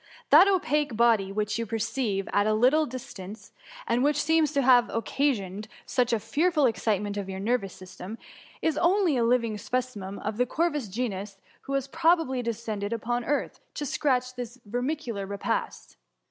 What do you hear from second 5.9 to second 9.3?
a fearful excitement of your nervous system, is only a